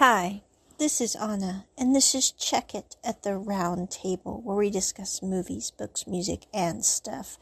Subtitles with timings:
[0.00, 0.40] Hi,
[0.78, 5.22] this is Anna, and this is Check It at the Round Table, where we discuss
[5.22, 7.36] movies, books, music, and stuff.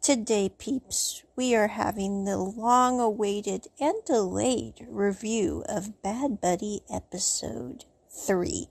[0.00, 7.86] Today, peeps, we are having the long awaited and delayed review of Bad Buddy Episode
[8.08, 8.68] 3.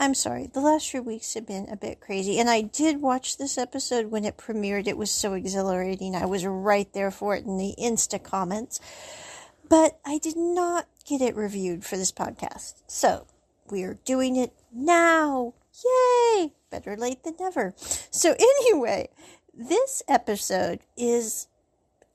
[0.00, 3.38] I'm sorry, the last few weeks have been a bit crazy, and I did watch
[3.38, 4.88] this episode when it premiered.
[4.88, 6.16] It was so exhilarating.
[6.16, 8.80] I was right there for it in the Insta comments
[9.72, 12.82] but I did not get it reviewed for this podcast.
[12.86, 13.26] So
[13.70, 15.54] we're doing it now.
[15.84, 16.52] Yay!
[16.70, 17.74] Better late than never.
[17.76, 19.08] So, anyway,
[19.54, 21.48] this episode is,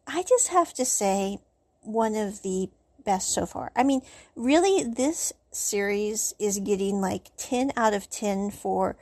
[0.05, 1.39] I just have to say,
[1.81, 2.69] one of the
[3.03, 3.71] best so far.
[3.75, 4.01] I mean,
[4.35, 8.97] really, this series is getting like 10 out of 10 for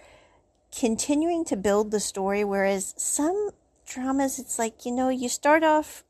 [0.78, 3.50] continuing to build the story, whereas some
[3.86, 6.04] dramas, it's like, you know, you start off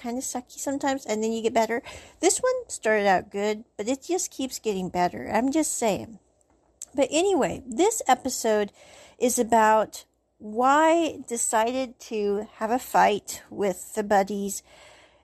[0.00, 1.82] kind of sucky sometimes and then you get better.
[2.20, 5.30] This one started out good, but it just keeps getting better.
[5.32, 6.18] I'm just saying.
[6.94, 8.72] But anyway, this episode
[9.18, 10.04] is about
[10.38, 14.62] Y decided to have a fight with the buddies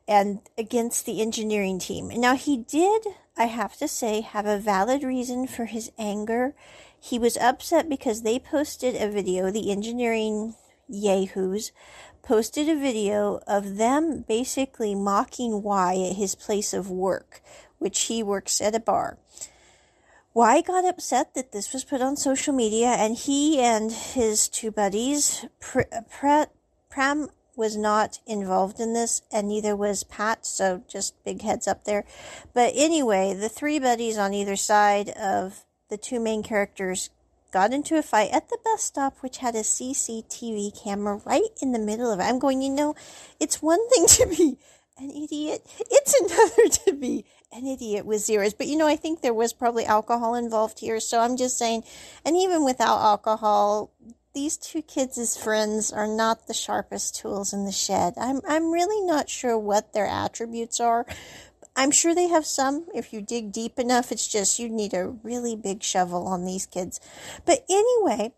[0.07, 2.09] and against the engineering team.
[2.09, 6.55] Now he did, I have to say, have a valid reason for his anger.
[6.99, 10.55] He was upset because they posted a video, the engineering
[10.89, 11.73] yahoos
[12.23, 17.41] posted a video of them basically mocking Y at his place of work,
[17.79, 19.19] which he works at a bar.
[20.35, 24.71] Y got upset that this was put on social media, and he and his two
[24.71, 31.67] buddies, Pram was not involved in this, and neither was Pat, so just big heads
[31.67, 32.05] up there.
[32.53, 37.09] But anyway, the three buddies on either side of the two main characters
[37.57, 41.73] got into a fight at the bus stop, which had a CCTV camera right in
[41.73, 42.25] the middle of it.
[42.25, 42.95] I'm going, you know,
[43.41, 44.59] it's one thing to be
[44.99, 48.53] an idiot, it's another to be an idiot with zeros.
[48.53, 51.85] But you know, I think there was probably alcohol involved here, so I'm just saying,
[52.27, 53.91] and even without alcohol,
[54.35, 58.13] these two kids as friends are not the sharpest tools in the shed.
[58.19, 61.07] I'm I'm really not sure what their attributes are,
[61.77, 62.87] I'm sure they have some.
[62.95, 66.65] If you dig deep enough, it's just you need a really big shovel on these
[66.65, 67.01] kids.
[67.45, 68.33] But anyway,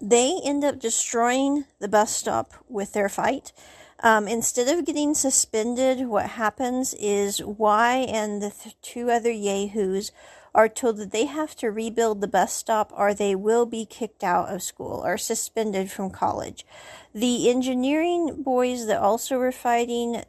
[0.00, 3.52] they end up destroying the bus stop with their fight.
[4.00, 10.10] Um, instead of getting suspended, what happens is Y and the th- two other Yahoos
[10.54, 14.24] are told that they have to rebuild the bus stop or they will be kicked
[14.24, 16.66] out of school or suspended from college.
[17.14, 20.24] The engineering boys that also were fighting,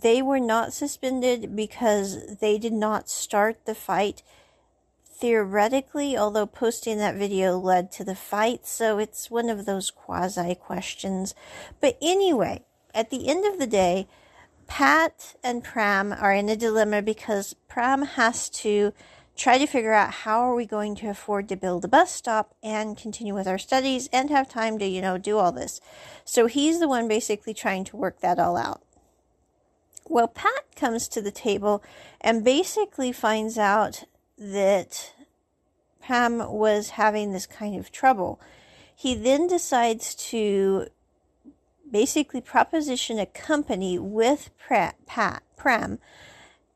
[0.00, 4.22] they were not suspended because they did not start the fight
[5.24, 10.54] theoretically, although posting that video led to the fight, so it's one of those quasi
[10.54, 11.34] questions.
[11.80, 12.62] But anyway,
[12.94, 14.06] at the end of the day,
[14.66, 18.92] Pat and Pram are in a dilemma because Pram has to
[19.36, 22.54] try to figure out how are we going to afford to build a bus stop
[22.62, 25.80] and continue with our studies and have time to, you know, do all this.
[26.24, 28.83] So he's the one basically trying to work that all out.
[30.06, 31.82] Well, Pat comes to the table
[32.20, 34.04] and basically finds out
[34.38, 35.14] that
[36.00, 38.40] Pam was having this kind of trouble.
[38.94, 40.86] He then decides to
[41.90, 45.98] basically proposition a company with Pratt, Pat, Pram,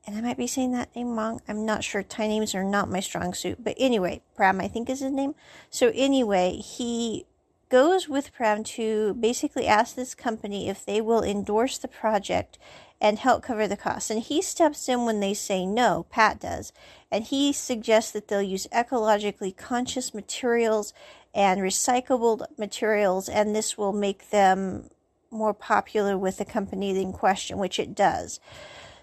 [0.06, 1.42] and I might be saying that name wrong.
[1.46, 2.02] I'm not sure.
[2.02, 3.62] Thai names are not my strong suit.
[3.62, 5.34] But anyway, Pram, I think is his name.
[5.68, 7.26] So anyway, he
[7.68, 12.58] goes with Pram to basically ask this company if they will endorse the project
[13.00, 14.10] and help cover the costs.
[14.10, 16.72] And he steps in when they say no, Pat does.
[17.10, 20.92] And he suggests that they'll use ecologically conscious materials
[21.34, 24.90] and recyclable materials, and this will make them
[25.30, 28.40] more popular with the company in question, which it does.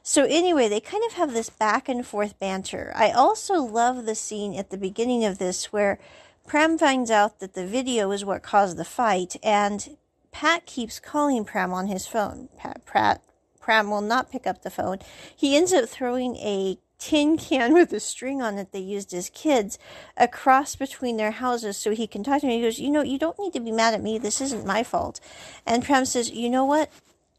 [0.03, 2.91] So, anyway, they kind of have this back and forth banter.
[2.95, 5.99] I also love the scene at the beginning of this where
[6.45, 9.97] Pram finds out that the video is what caused the fight, and
[10.31, 12.49] Pat keeps calling Pram on his phone.
[12.57, 13.21] Pat, Pratt
[13.65, 14.99] Pram will not pick up the phone.
[15.35, 19.31] He ends up throwing a tin can with a string on it they used as
[19.31, 19.79] kids
[20.15, 22.57] across between their houses so he can talk to me.
[22.57, 24.19] He goes, You know, you don't need to be mad at me.
[24.19, 25.19] This isn't my fault.
[25.65, 26.91] And Pram says, You know what?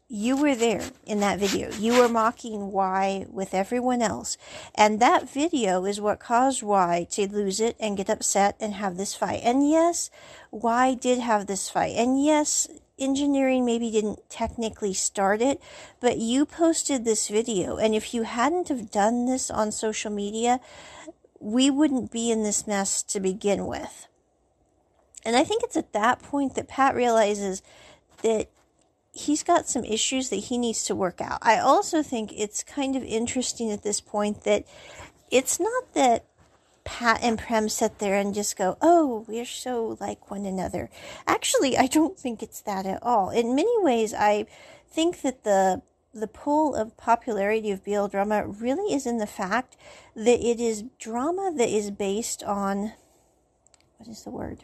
[0.09, 1.71] You were there in that video.
[1.79, 4.35] You were mocking Y with everyone else.
[4.75, 8.97] And that video is what caused Y to lose it and get upset and have
[8.97, 9.39] this fight.
[9.45, 10.09] And yes,
[10.51, 11.95] Y did have this fight.
[11.95, 12.67] And yes,
[12.99, 15.61] engineering maybe didn't technically start it,
[15.99, 17.77] but you posted this video.
[17.77, 20.59] And if you hadn't have done this on social media,
[21.39, 24.07] we wouldn't be in this mess to begin with.
[25.25, 27.61] And I think it's at that point that Pat realizes
[28.23, 28.49] that
[29.11, 31.39] he's got some issues that he needs to work out.
[31.41, 34.65] I also think it's kind of interesting at this point that
[35.29, 36.25] it's not that
[36.87, 40.89] Pat and Prem sit there and just go, Oh, we're so like one another.
[41.27, 43.29] Actually, I don't think it's that at all.
[43.29, 44.45] In many ways, I
[44.89, 45.81] think that the
[46.13, 49.75] the pull of popularity of BL drama really is in the fact
[50.15, 52.93] that it is drama that is based on
[53.97, 54.63] what is the word?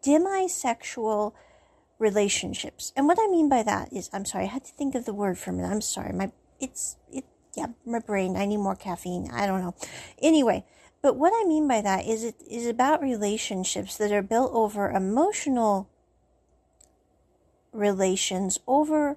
[0.00, 1.32] Demisexual
[1.98, 2.92] relationships.
[2.96, 5.12] And what I mean by that is I'm sorry, I had to think of the
[5.12, 5.72] word for a minute.
[5.72, 6.12] I'm sorry.
[6.12, 6.30] My
[6.60, 7.24] it's it
[7.56, 8.36] yeah, my brain.
[8.36, 9.30] I need more caffeine.
[9.32, 9.74] I don't know.
[10.20, 10.64] Anyway,
[11.02, 14.90] but what I mean by that is it is about relationships that are built over
[14.90, 15.88] emotional
[17.72, 19.16] relations over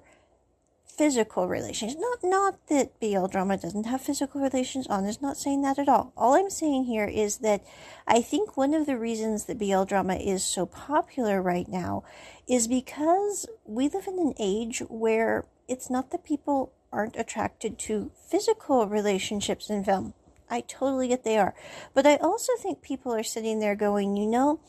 [1.00, 1.96] physical relations.
[1.96, 4.86] Not not that BL drama doesn't have physical relations.
[4.88, 6.12] Anna's not saying that at all.
[6.16, 7.64] All I'm saying here is that
[8.06, 12.04] I think one of the reasons that BL drama is so popular right now
[12.46, 18.10] is because we live in an age where it's not that people aren't attracted to
[18.28, 20.14] physical relationships in film.
[20.50, 21.54] I totally get they are.
[21.94, 24.60] But I also think people are sitting there going, you know,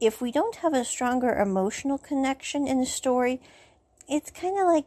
[0.00, 3.40] if we don't have a stronger emotional connection in the story,
[4.08, 4.86] it's kind of like,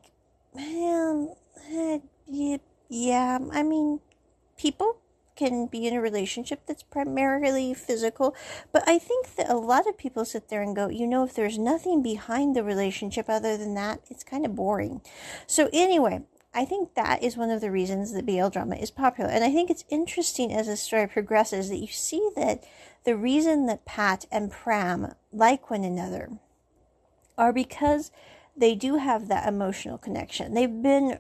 [0.56, 2.58] uh, yeah,
[2.90, 4.00] yeah, I mean,
[4.58, 4.98] people
[5.36, 8.36] can be in a relationship that's primarily physical,
[8.72, 11.34] but I think that a lot of people sit there and go, you know, if
[11.34, 15.02] there's nothing behind the relationship other than that, it's kind of boring.
[15.48, 16.22] So, anyway,
[16.54, 19.30] I think that is one of the reasons that BL drama is popular.
[19.30, 22.64] And I think it's interesting as the story progresses that you see that
[23.06, 26.30] the reason that Pat and Pram like one another
[27.38, 28.12] are because
[28.56, 30.54] they do have that emotional connection.
[30.54, 31.20] They've been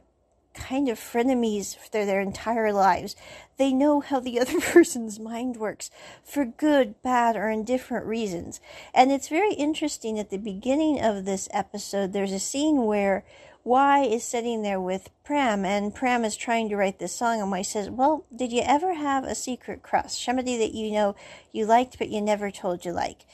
[0.54, 3.16] kind of frenemies for their entire lives.
[3.58, 5.90] They know how the other person's mind works
[6.24, 8.60] for good, bad, or indifferent reasons.
[8.94, 13.26] And it's very interesting at the beginning of this episode, there's a scene where
[13.66, 17.50] Y is sitting there with Pram, and Pram is trying to write this song, and
[17.50, 20.24] Y says, Well, did you ever have a secret crush?
[20.26, 21.16] Somebody that you know
[21.54, 23.26] you liked, but you never told you like.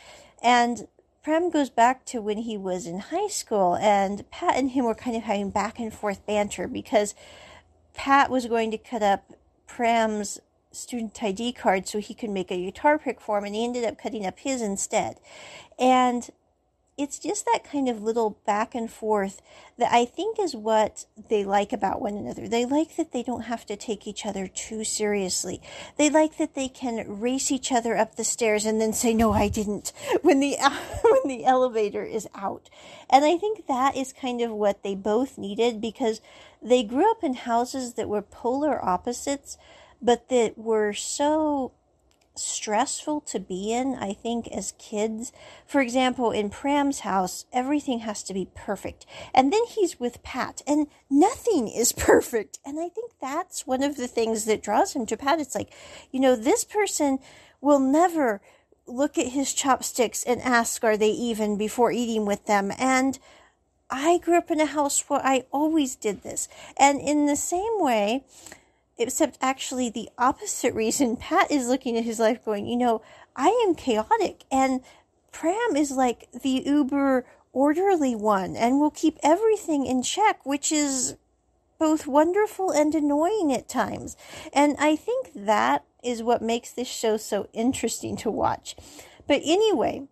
[0.44, 0.88] And
[1.22, 4.96] Pram goes back to when he was in high school, and Pat and him were
[4.96, 7.14] kind of having back and forth banter because
[7.94, 9.34] Pat was going to cut up
[9.68, 10.40] Pram's
[10.72, 13.84] student ID card so he could make a guitar pick for him, and he ended
[13.84, 15.18] up cutting up his instead.
[15.78, 16.30] And
[17.00, 19.42] it's just that kind of little back and forth
[19.78, 22.50] that I think is what they like about one another.
[22.50, 25.62] They like that they don't have to take each other too seriously.
[25.96, 29.32] They like that they can race each other up the stairs and then say, "No,
[29.32, 30.58] I didn't," when the
[31.04, 32.70] when the elevator is out.
[33.10, 36.20] And I think that is kind of what they both needed because
[36.62, 39.58] they grew up in houses that were polar opposites,
[40.02, 41.72] but that were so
[42.42, 45.32] stressful to be in, I think, as kids.
[45.66, 49.06] For example, in Pram's house, everything has to be perfect.
[49.34, 52.60] And then he's with Pat, and nothing is perfect.
[52.66, 55.40] And I think that's one of the things that draws him to Pat.
[55.40, 55.72] It's like,
[56.12, 57.20] you know, this person
[57.62, 58.42] will never
[58.88, 62.72] look at his chopsticks and ask, are they even before eating with them?
[62.78, 63.20] And
[63.90, 66.48] I grew up in a house where I always did this.
[66.78, 68.24] And in the same way,
[69.00, 71.18] except actually the opposite reason.
[71.18, 73.02] Pat is looking at his life going, you know,
[73.36, 74.44] I am chaotic.
[74.52, 74.82] And
[75.32, 81.18] Pram is like the uber orderly one and will keep everything in check, which is
[81.78, 84.18] both wonderful and annoying at times.
[84.54, 88.76] And I think that is what makes this show so interesting to watch.
[89.28, 90.08] But anyway,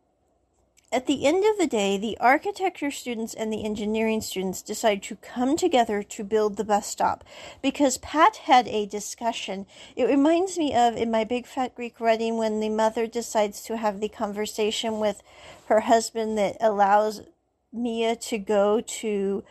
[0.89, 5.17] at the end of the day, the architecture students and the engineering students decide to
[5.17, 7.25] come together to build the bus stop
[7.61, 9.65] because Pat had a discussion.
[9.97, 13.75] It reminds me of in my Big Fat Greek wedding when the mother decides to
[13.75, 15.21] have the conversation with
[15.65, 17.21] her husband that allows
[17.73, 19.43] Mia to go to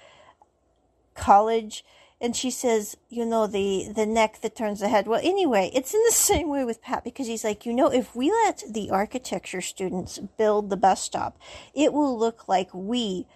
[1.14, 1.84] college
[2.20, 5.06] and she says, you know, the the neck that turns the head.
[5.06, 8.14] Well, anyway, it's in the same way with Pat because he's like, you know, if
[8.16, 11.38] we let the architecture students build the bus stop,
[11.74, 13.26] it will look like we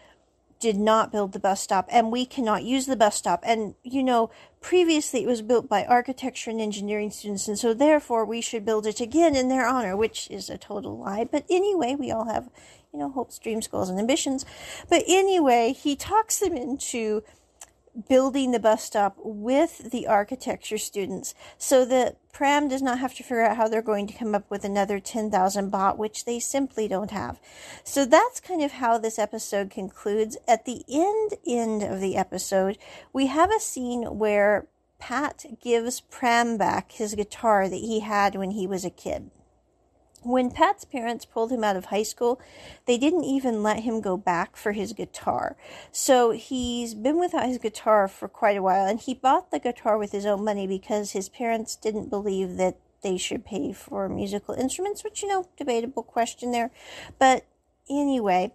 [0.61, 3.43] did not build the bus stop and we cannot use the bus stop.
[3.45, 8.27] And, you know, previously it was built by architecture and engineering students, and so therefore
[8.27, 11.25] we should build it again in their honor, which is a total lie.
[11.25, 12.51] But anyway, we all have,
[12.93, 14.45] you know, hopes, dreams, goals, and ambitions.
[14.89, 17.23] But anyway, he talks them into
[18.09, 23.23] building the bus stop with the architecture students so that Pram does not have to
[23.23, 26.89] figure out how they're going to come up with another 10,000 baht, which they simply
[26.89, 27.41] don't have.
[27.85, 30.37] So that's kind of how this episode concludes.
[30.47, 32.79] At the end, end of the episode,
[33.13, 34.67] we have a scene where
[34.99, 39.31] Pat gives Pram back his guitar that he had when he was a kid.
[40.23, 42.41] When Pat's parents pulled him out of high school,
[42.87, 45.57] they didn't even let him go back for his guitar.
[45.93, 49.97] So he's been without his guitar for quite a while, and he bought the guitar
[49.99, 54.55] with his own money because his parents didn't believe that they should pay for musical
[54.55, 56.71] instruments, which, you know, debatable question there.
[57.19, 57.47] But
[57.89, 58.53] anyway,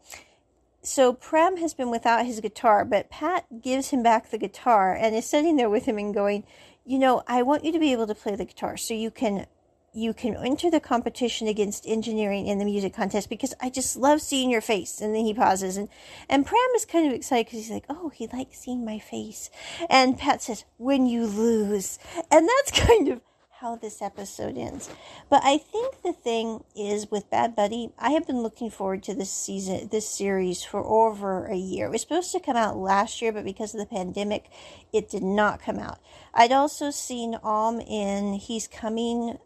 [0.83, 5.15] so Prem has been without his guitar, but Pat gives him back the guitar and
[5.15, 6.43] is sitting there with him and going,
[6.85, 9.47] you know, I want you to be able to play the guitar so you can
[9.95, 14.21] you can enter the competition against engineering in the music contest because I just love
[14.21, 15.01] seeing your face.
[15.01, 15.89] And then he pauses and,
[16.29, 19.49] and Pram is kind of excited because he's like, Oh, he likes seeing my face.
[19.89, 21.97] And Pat says, when you lose.
[22.29, 23.21] And that's kind of
[23.59, 24.89] how this episode ends.
[25.29, 29.15] But I think the thing is with Bad Buddy, I have been looking forward to
[29.15, 31.87] this season, this series for over a year.
[31.87, 34.49] It was supposed to come out last year, but because of the pandemic,
[34.91, 35.99] it did not come out.
[36.33, 39.39] I'd also seen Ohm in He's Coming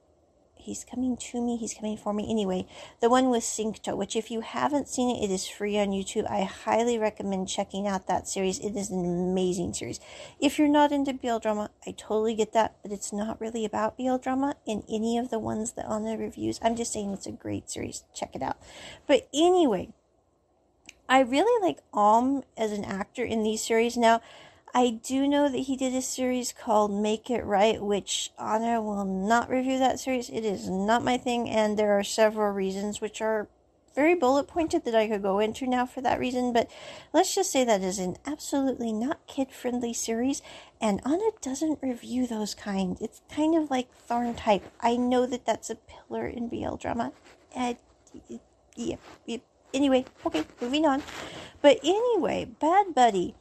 [0.69, 1.57] He's coming to me.
[1.57, 2.29] He's coming for me.
[2.29, 2.67] Anyway,
[3.01, 6.29] the one with Singto, which if you haven't seen it, it is free on YouTube.
[6.29, 8.59] I highly recommend checking out that series.
[8.59, 9.99] It is an amazing series.
[10.39, 13.97] If you're not into BL drama, I totally get that, but it's not really about
[13.97, 16.59] BL drama in any of the ones that on the reviews.
[16.61, 18.03] I'm just saying it's a great series.
[18.13, 18.57] Check it out.
[19.07, 19.89] But anyway,
[21.09, 23.97] I really like Ohm as an actor in these series.
[23.97, 24.21] Now,
[24.73, 29.03] I do know that he did a series called Make It Right, which Anna will
[29.03, 30.29] not review that series.
[30.29, 33.47] It is not my thing, and there are several reasons which are
[33.95, 36.53] very bullet pointed that I could go into now for that reason.
[36.53, 36.69] But
[37.11, 40.43] let's just say that is an absolutely not kid friendly series,
[40.79, 42.95] and Anna doesn't review those kind.
[43.01, 44.61] It's kind of like TharnType.
[44.81, 47.11] I know that that's a pillar in BL drama.
[47.55, 47.73] Uh,
[48.75, 49.37] yeah, yeah.
[49.73, 51.01] Anyway, okay, moving on.
[51.61, 53.35] But anyway, Bad Buddy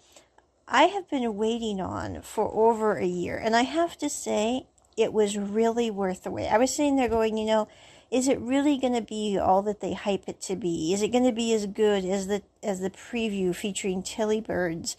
[0.71, 4.67] I have been waiting on for over a year, and I have to say,
[4.99, 6.49] it was really worth the wait.
[6.49, 7.69] I was sitting there going, you know,
[8.11, 10.93] is it really going to be all that they hype it to be?
[10.93, 14.97] Is it going to be as good as the as the preview featuring Tilly Birds'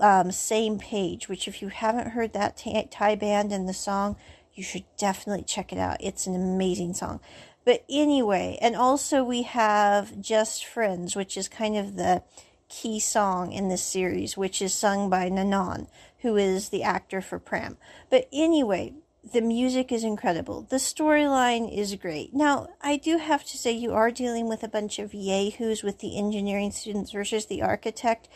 [0.00, 1.28] um, same page?
[1.28, 4.16] Which, if you haven't heard that Thai band and the song,
[4.54, 5.96] you should definitely check it out.
[6.00, 7.20] It's an amazing song.
[7.64, 12.22] But anyway, and also we have Just Friends, which is kind of the
[12.70, 15.88] key song in this series, which is sung by Nanon,
[16.20, 17.76] who is the actor for Pram.
[18.08, 18.94] But anyway,
[19.32, 20.62] the music is incredible.
[20.62, 22.32] The storyline is great.
[22.32, 25.98] Now, I do have to say, you are dealing with a bunch of yahoos with
[25.98, 28.28] the engineering students versus the architect,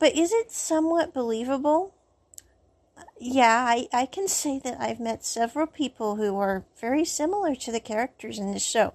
[0.00, 1.94] but is it somewhat believable?
[3.20, 7.70] Yeah, I, I can say that I've met several people who are very similar to
[7.70, 8.94] the characters in this show.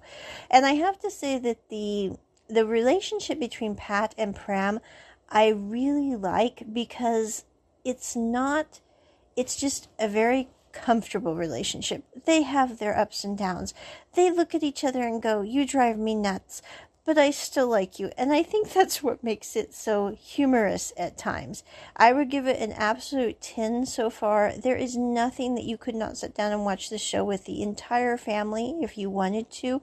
[0.50, 2.12] And I have to say that the
[2.48, 4.80] the relationship between Pat and Pram
[5.30, 7.44] I really like because
[7.84, 8.80] it's not
[9.36, 12.02] it's just a very comfortable relationship.
[12.24, 13.72] They have their ups and downs.
[14.14, 16.62] They look at each other and go, "You drive me nuts."
[17.04, 21.16] But I still like you, and I think that's what makes it so humorous at
[21.16, 21.62] times.
[21.96, 24.52] I would give it an absolute 10 so far.
[24.52, 27.62] There is nothing that you could not sit down and watch the show with the
[27.62, 29.80] entire family if you wanted to.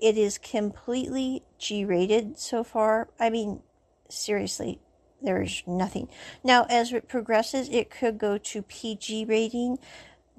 [0.00, 3.08] It is completely G rated so far.
[3.18, 3.60] I mean,
[4.08, 4.80] seriously,
[5.22, 6.08] there's nothing.
[6.44, 9.78] Now, as it progresses, it could go to PG rating,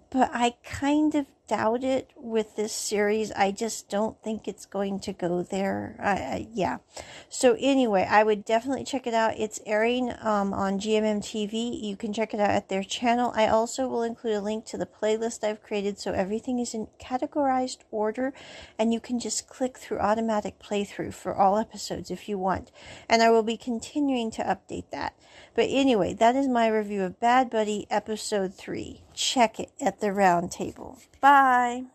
[0.09, 3.31] but I kind of doubt it with this series.
[3.31, 5.95] I just don't think it's going to go there.
[5.99, 6.77] I, I, yeah.
[7.29, 9.37] So anyway, I would definitely check it out.
[9.37, 11.81] It's airing um, on GMM TV.
[11.81, 13.31] You can check it out at their channel.
[13.35, 16.87] I also will include a link to the playlist I've created so everything is in
[17.01, 18.33] categorized order
[18.77, 22.71] and you can just click through automatic playthrough for all episodes if you want.
[23.07, 25.13] And I will be continuing to update that.
[25.57, 29.01] But anyway, that is my review of Bad Buddy episode 3.
[29.15, 30.99] Check it at the round table.
[31.19, 31.85] Bye.